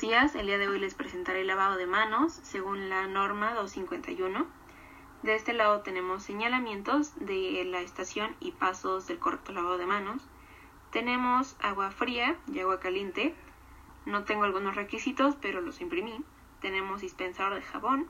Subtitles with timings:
[0.00, 3.52] Buenos días, el día de hoy les presentaré el lavado de manos según la norma
[3.52, 4.46] 251.
[5.22, 10.26] De este lado tenemos señalamientos de la estación y pasos del correcto lavado de manos.
[10.90, 13.34] Tenemos agua fría y agua caliente.
[14.06, 16.24] No tengo algunos requisitos, pero los imprimí.
[16.62, 18.08] Tenemos dispensador de jabón,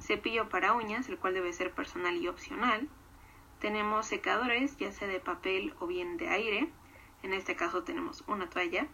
[0.00, 2.88] cepillo para uñas, el cual debe ser personal y opcional.
[3.58, 6.70] Tenemos secadores, ya sea de papel o bien de aire.
[7.22, 8.88] En este caso tenemos una toalla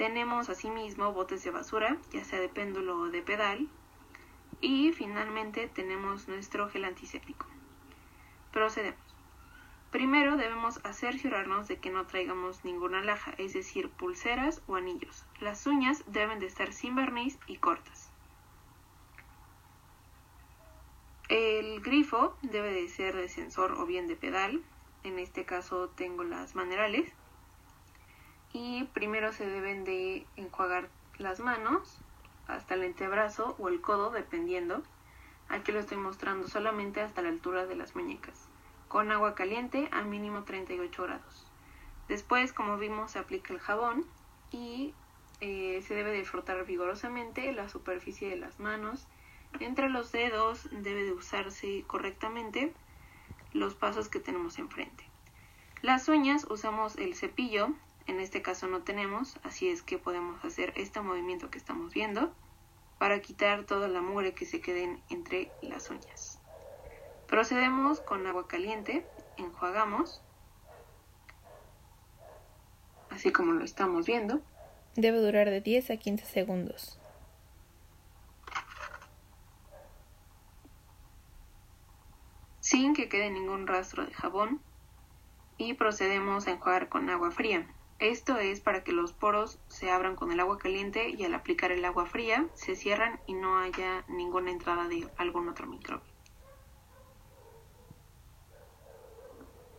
[0.00, 3.68] tenemos asimismo botes de basura, ya sea de péndulo o de pedal.
[4.62, 7.44] Y finalmente tenemos nuestro gel antiséptico.
[8.50, 8.98] Procedemos.
[9.90, 15.26] Primero debemos cerciorarnos de que no traigamos ninguna laja, es decir, pulseras o anillos.
[15.38, 18.10] Las uñas deben de estar sin barniz y cortas.
[21.28, 24.62] El grifo debe de ser de sensor o bien de pedal.
[25.04, 27.12] En este caso tengo las manerales
[28.52, 31.98] y primero se deben de enjuagar las manos
[32.48, 34.82] hasta el antebrazo o el codo dependiendo.
[35.48, 38.46] Aquí lo estoy mostrando solamente hasta la altura de las muñecas,
[38.88, 41.46] con agua caliente a mínimo 38 grados.
[42.08, 44.04] Después, como vimos, se aplica el jabón
[44.50, 44.94] y
[45.40, 49.06] eh, se debe de frotar vigorosamente la superficie de las manos.
[49.58, 52.72] Entre los dedos debe de usarse correctamente
[53.52, 55.04] los pasos que tenemos enfrente.
[55.82, 57.72] Las uñas usamos el cepillo
[58.10, 62.34] en este caso no tenemos, así es que podemos hacer este movimiento que estamos viendo
[62.98, 66.40] para quitar toda la mugre que se queden entre las uñas.
[67.28, 70.22] Procedemos con agua caliente, enjuagamos,
[73.10, 74.40] así como lo estamos viendo.
[74.96, 76.98] Debe durar de 10 a 15 segundos.
[82.58, 84.60] Sin que quede ningún rastro de jabón
[85.58, 87.68] y procedemos a enjuagar con agua fría.
[88.00, 91.70] Esto es para que los poros se abran con el agua caliente y al aplicar
[91.70, 96.10] el agua fría se cierran y no haya ninguna entrada de algún otro microbio.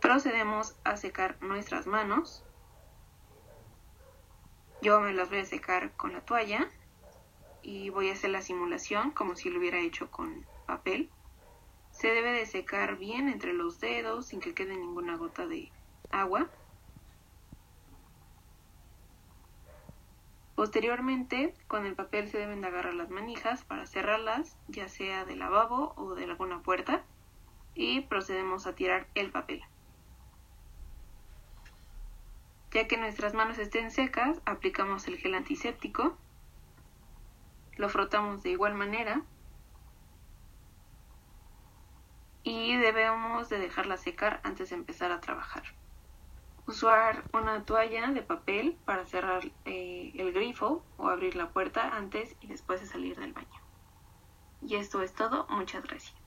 [0.00, 2.44] Procedemos a secar nuestras manos.
[4.82, 6.70] Yo me las voy a secar con la toalla
[7.60, 11.10] y voy a hacer la simulación como si lo hubiera hecho con papel.
[11.90, 15.72] Se debe de secar bien entre los dedos sin que quede ninguna gota de
[16.12, 16.48] agua.
[20.62, 25.40] Posteriormente, con el papel se deben de agarrar las manijas para cerrarlas, ya sea del
[25.40, 27.02] lavabo o de alguna puerta,
[27.74, 29.60] y procedemos a tirar el papel.
[32.70, 36.16] Ya que nuestras manos estén secas, aplicamos el gel antiséptico,
[37.76, 39.22] lo frotamos de igual manera
[42.44, 45.81] y debemos de dejarla secar antes de empezar a trabajar
[46.66, 52.36] usar una toalla de papel para cerrar eh, el grifo o abrir la puerta antes
[52.40, 53.48] y después de salir del baño.
[54.60, 56.21] Y esto es todo, muchas gracias.